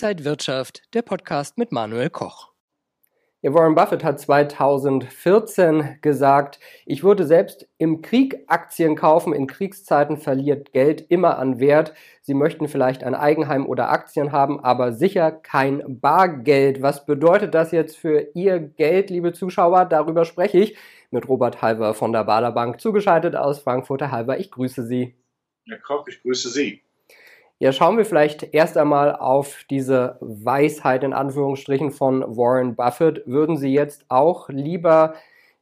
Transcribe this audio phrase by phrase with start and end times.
[0.00, 2.52] Inside Wirtschaft, der Podcast mit Manuel Koch.
[3.42, 9.32] Ja, Warren Buffett hat 2014 gesagt, ich würde selbst im Krieg Aktien kaufen.
[9.32, 11.94] In Kriegszeiten verliert Geld immer an Wert.
[12.22, 16.80] Sie möchten vielleicht ein Eigenheim oder Aktien haben, aber sicher kein Bargeld.
[16.80, 19.84] Was bedeutet das jetzt für Ihr Geld, liebe Zuschauer?
[19.84, 20.78] Darüber spreche ich
[21.10, 24.02] mit Robert Halver von der Bader Bank, zugeschaltet aus Frankfurt.
[24.02, 25.16] Herr Halver, ich grüße Sie.
[25.66, 26.84] Herr Koch, ich grüße Sie.
[27.60, 33.26] Ja, schauen wir vielleicht erst einmal auf diese Weisheit in Anführungsstrichen von Warren Buffett.
[33.26, 35.16] Würden Sie jetzt auch lieber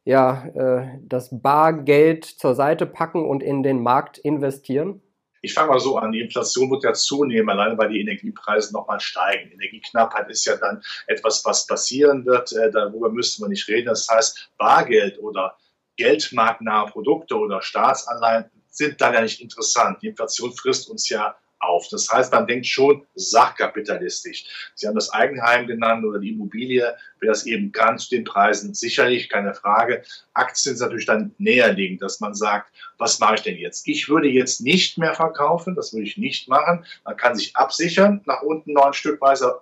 [0.05, 5.01] ja, äh, das Bargeld zur Seite packen und in den Markt investieren?
[5.41, 8.99] Ich fange mal so an, die Inflation wird ja zunehmen, alleine weil die Energiepreise nochmal
[8.99, 9.51] steigen.
[9.51, 13.87] Energieknappheit ist ja dann etwas, was passieren wird, äh, darüber müssten wir nicht reden.
[13.87, 15.57] Das heißt, Bargeld oder
[15.95, 20.03] geldmarktnahe Produkte oder Staatsanleihen sind dann ja nicht interessant.
[20.03, 21.87] Die Inflation frisst uns ja auf.
[21.89, 24.45] Das heißt, man denkt schon sachkapitalistisch.
[24.75, 28.73] Sie haben das Eigenheim genannt oder die Immobilie, wer das eben kann, zu den Preisen
[28.73, 30.03] sicherlich, keine Frage.
[30.33, 33.87] Aktien sind natürlich dann näher liegend, dass man sagt, was mache ich denn jetzt?
[33.87, 36.85] Ich würde jetzt nicht mehr verkaufen, das würde ich nicht machen.
[37.03, 39.59] Man kann sich absichern, nach unten neun Stückweise,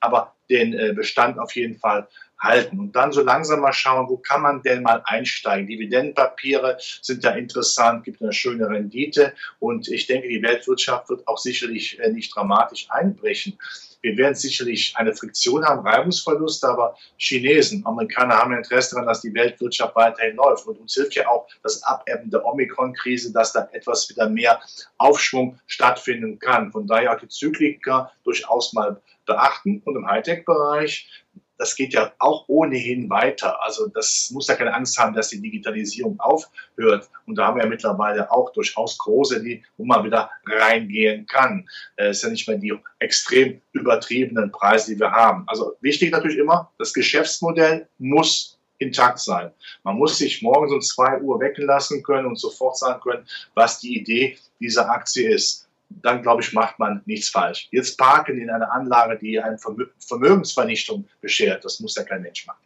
[0.00, 4.16] aber den äh, Bestand auf jeden Fall halten und dann so langsam mal schauen, wo
[4.16, 5.66] kann man denn mal einsteigen.
[5.66, 11.38] Dividendenpapiere sind da interessant, gibt eine schöne Rendite und ich denke, die Weltwirtschaft wird auch
[11.38, 13.58] sicherlich äh, nicht dramatisch einbrechen.
[14.00, 19.34] Wir werden sicherlich eine Friktion haben, Reibungsverluste, aber Chinesen, Amerikaner haben Interesse daran, dass die
[19.34, 20.66] Weltwirtschaft weiterhin läuft.
[20.66, 24.60] Und uns hilft ja auch das Abebben der Omikron-Krise, dass da etwas wieder mehr
[24.98, 26.70] Aufschwung stattfinden kann.
[26.70, 29.82] Von daher auch die Zykliker durchaus mal beachten.
[29.84, 31.08] Und im Hightech-Bereich
[31.58, 33.62] das geht ja auch ohnehin weiter.
[33.62, 37.10] Also das muss ja keine Angst haben, dass die Digitalisierung aufhört.
[37.26, 41.68] Und da haben wir ja mittlerweile auch durchaus große, die, wo man wieder reingehen kann.
[41.96, 45.44] Es ist ja nicht mehr die extrem übertriebenen Preise, die wir haben.
[45.48, 49.50] Also wichtig natürlich immer, das Geschäftsmodell muss intakt sein.
[49.82, 53.80] Man muss sich morgens um zwei Uhr wecken lassen können und sofort sagen können, was
[53.80, 57.68] die Idee dieser Aktie ist dann glaube ich, macht man nichts falsch.
[57.70, 62.62] Jetzt parken in einer Anlage, die eine Vermögensvernichtung beschert, das muss ja kein Mensch machen.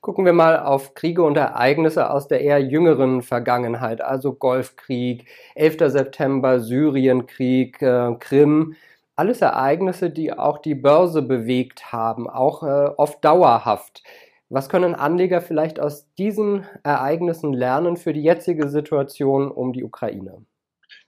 [0.00, 5.26] Gucken wir mal auf Kriege und Ereignisse aus der eher jüngeren Vergangenheit, also Golfkrieg,
[5.56, 5.90] 11.
[5.90, 8.76] September, Syrienkrieg, äh, Krim.
[9.16, 14.04] Alles Ereignisse, die auch die Börse bewegt haben, auch äh, oft dauerhaft.
[14.48, 20.44] Was können Anleger vielleicht aus diesen Ereignissen lernen für die jetzige Situation um die Ukraine?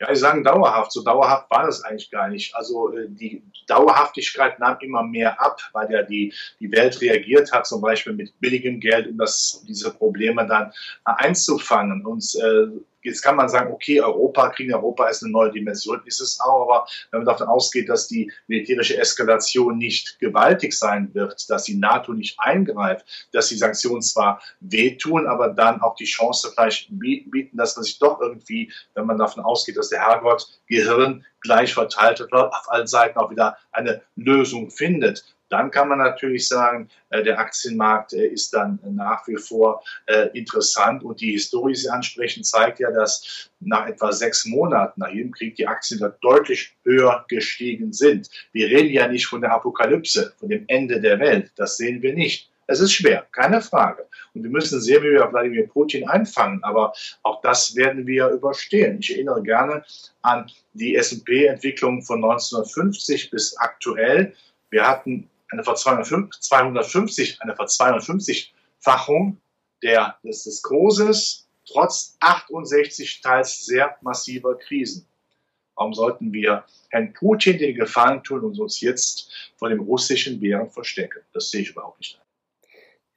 [0.00, 0.93] Ja, Sie sagen dauerhaft.
[0.93, 2.55] So dauerhaft war das eigentlich gar nicht.
[2.56, 7.66] Also äh, die Dauerhaftigkeit nahm immer mehr ab, weil ja die, die Welt reagiert hat,
[7.66, 10.72] zum Beispiel mit billigem Geld, um das, diese Probleme dann
[11.05, 12.06] einzufangen.
[12.06, 16.03] Und äh, Jetzt kann man sagen, okay, Europa, Krieg in Europa ist eine neue Dimension,
[16.05, 21.15] ist es auch, aber wenn man davon ausgeht, dass die militärische Eskalation nicht gewaltig sein
[21.15, 26.05] wird, dass die NATO nicht eingreift, dass die Sanktionen zwar wehtun, aber dann auch die
[26.05, 30.60] Chance vielleicht bieten, dass man sich doch irgendwie, wenn man davon ausgeht, dass der Herrgott
[30.66, 35.99] Gehirn gleich verteilt wird, auf allen Seiten auch wieder eine Lösung findet dann kann man
[35.99, 41.03] natürlich sagen, äh, der Aktienmarkt äh, ist dann nach wie vor äh, interessant.
[41.03, 45.33] Und die Historie, die Sie ansprechen, zeigt ja, dass nach etwa sechs Monaten nach jedem
[45.33, 48.31] Krieg die Aktien da deutlich höher gestiegen sind.
[48.53, 51.53] Wir reden ja nicht von der Apokalypse, von dem Ende der Welt.
[51.56, 52.49] Das sehen wir nicht.
[52.71, 54.06] Es ist schwer, keine Frage.
[54.33, 56.62] Und wir müssen sehen, wie wir Wladimir Putin einfangen.
[56.62, 56.93] Aber
[57.25, 58.99] auch das werden wir überstehen.
[59.00, 59.84] Ich erinnere gerne
[60.22, 64.34] an die S&P-Entwicklung von 1950 bis aktuell.
[64.71, 69.41] Wir hatten eine ver 250, eine ver 250-Fachung
[69.83, 75.06] der, des, des Kurses, trotz 68 teils sehr massiver Krisen.
[75.75, 80.71] Warum sollten wir Herrn Putin den Gefallen tun und uns jetzt vor dem russischen Bären
[80.71, 81.21] verstecken?
[81.33, 82.21] Das sehe ich überhaupt nicht.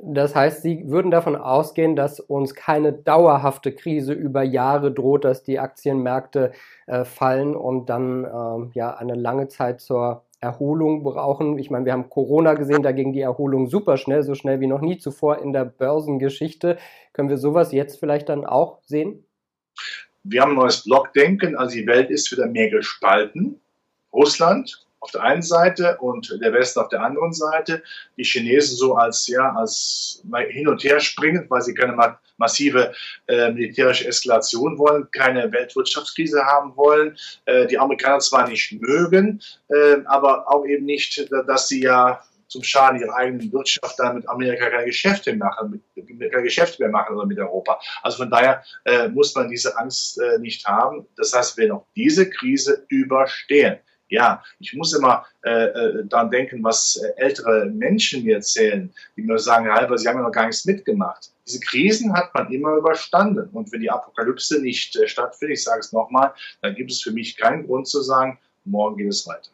[0.06, 5.44] Das heißt, Sie würden davon ausgehen, dass uns keine dauerhafte Krise über Jahre droht, dass
[5.44, 6.52] die Aktienmärkte
[6.88, 11.58] äh, fallen und dann äh, ja eine lange Zeit zur Erholung brauchen.
[11.58, 14.68] Ich meine, wir haben Corona gesehen, da ging die Erholung super schnell, so schnell wie
[14.68, 16.78] noch nie zuvor in der Börsengeschichte.
[17.14, 19.26] Können wir sowas jetzt vielleicht dann auch sehen?
[20.24, 23.62] Wir haben ein neues Blockdenken, also die Welt ist wieder mehr gespalten.
[24.12, 27.84] Russland auf der einen Seite und der Westen auf der anderen Seite.
[28.18, 32.94] Die Chinesen so als, ja, als hin und her springen, weil sie keine massive
[33.28, 37.18] äh, militärische Eskalation wollen, keine Weltwirtschaftskrise haben wollen.
[37.46, 42.64] Äh, die Amerikaner zwar nicht mögen, äh, aber auch eben nicht, dass sie ja zum
[42.64, 47.26] Schaden ihrer eigenen Wirtschaft dann mit Amerika keine Geschäfte machen, keine Geschäfte mehr machen oder
[47.26, 47.80] mit Europa.
[48.04, 51.06] Also von daher äh, muss man diese Angst äh, nicht haben.
[51.18, 53.80] Das heißt, wir werden auch diese Krise überstehen.
[54.14, 59.24] Ja, ich muss immer äh, äh, daran denken, was äh, ältere Menschen mir erzählen, die
[59.24, 61.32] mir sagen, halber, sie haben ja noch gar nichts mitgemacht.
[61.48, 63.50] Diese Krisen hat man immer überstanden.
[63.54, 66.32] Und wenn die Apokalypse nicht äh, stattfindet, ich sage es nochmal,
[66.62, 69.50] dann gibt es für mich keinen Grund zu sagen, morgen geht es weiter.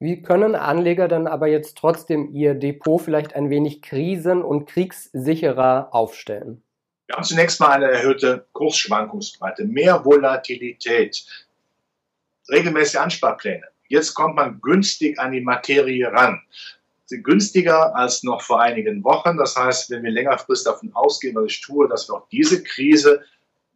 [0.00, 5.90] Wie können Anleger dann aber jetzt trotzdem ihr Depot vielleicht ein wenig krisen- und kriegssicherer
[5.92, 6.64] aufstellen?
[7.06, 11.45] Wir haben zunächst mal eine erhöhte Kursschwankungsbreite, mehr Volatilität
[12.50, 13.66] regelmäßige Ansparpläne.
[13.88, 16.40] Jetzt kommt man günstig an die Materie ran.
[17.04, 19.36] Sie günstiger als noch vor einigen Wochen.
[19.36, 23.22] Das heißt, wenn wir längerfristig davon ausgehen, was ich tue, dass wir auch diese Krise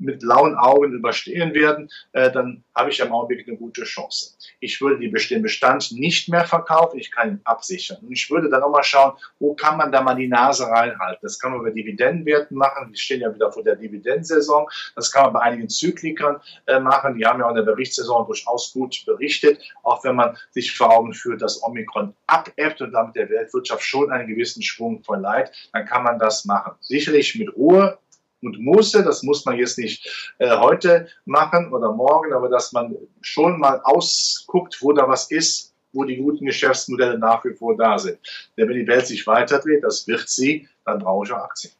[0.01, 4.37] mit blauen Augen überstehen werden, äh, dann habe ich am Augenblick eine gute Chance.
[4.61, 7.99] Ich würde den Bestand nicht mehr verkaufen, ich kann ihn absichern.
[8.03, 11.21] Und ich würde dann nochmal schauen, wo kann man da mal die Nase reinhalten.
[11.23, 14.67] Das kann man bei Dividendenwerten machen, die stehen ja wieder vor der Dividendensaison.
[14.97, 18.27] Das kann man bei einigen Zyklikern äh, machen, die haben ja auch in der Berichtssaison
[18.27, 23.17] durchaus gut berichtet, auch wenn man sich vor Augen führt, dass Omikron abebbt und damit
[23.17, 26.73] der Weltwirtschaft schon einen gewissen Schwung verleiht, dann kann man das machen.
[26.81, 27.99] Sicherlich mit Ruhe,
[28.43, 29.03] und musste.
[29.03, 33.81] Das muss man jetzt nicht äh, heute machen oder morgen, aber dass man schon mal
[33.85, 38.19] ausguckt, wo da was ist, wo die guten Geschäftsmodelle nach wie vor da sind.
[38.57, 41.73] Denn wenn die Welt sich weiterdreht, das wird sie, dann brauche ich auch Aktien.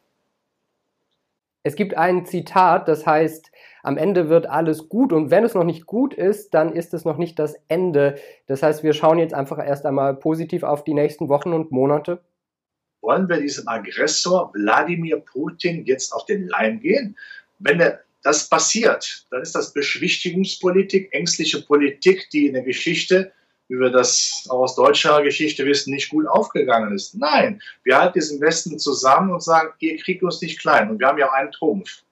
[1.63, 3.51] Es gibt ein Zitat, das heißt,
[3.83, 7.05] am Ende wird alles gut und wenn es noch nicht gut ist, dann ist es
[7.05, 8.15] noch nicht das Ende.
[8.47, 12.21] Das heißt, wir schauen jetzt einfach erst einmal positiv auf die nächsten Wochen und Monate
[13.11, 17.17] wollen wir diesem Aggressor Wladimir Putin jetzt auf den Leim gehen?
[17.59, 17.83] Wenn
[18.23, 23.33] das passiert, dann ist das Beschwichtigungspolitik, ängstliche Politik, die in der Geschichte,
[23.67, 27.15] wie wir das auch aus deutscher Geschichte wissen, nicht gut aufgegangen ist.
[27.15, 30.89] Nein, wir halten diesen Westen zusammen und sagen, ihr kriegt uns nicht klein.
[30.89, 32.03] Und wir haben ja auch einen Trumpf.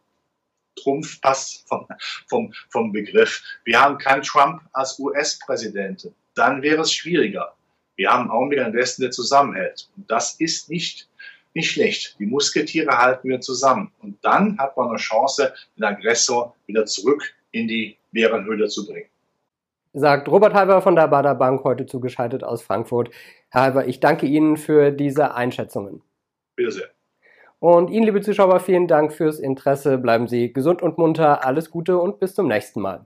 [0.75, 1.87] Trumpf passt vom,
[2.27, 3.41] vom, vom Begriff.
[3.63, 6.09] Wir haben keinen Trump als US-Präsident.
[6.35, 7.55] Dann wäre es schwieriger.
[7.99, 9.89] Wir haben einen Augenblick einen Westen, der zusammenhält.
[9.97, 11.09] Und das ist nicht,
[11.53, 12.15] nicht schlecht.
[12.17, 13.91] Die Musketiere halten wir zusammen.
[14.01, 19.09] Und dann hat man eine Chance, den Aggressor wieder zurück in die Bärenhöhle zu bringen.
[19.91, 23.09] Sagt Robert Halver von der Bader Bank heute zugeschaltet aus Frankfurt.
[23.49, 26.01] Herr Halver, ich danke Ihnen für diese Einschätzungen.
[26.55, 26.87] Bitte sehr.
[27.59, 29.97] Und Ihnen, liebe Zuschauer, vielen Dank fürs Interesse.
[29.97, 31.45] Bleiben Sie gesund und munter.
[31.45, 33.05] Alles Gute und bis zum nächsten Mal.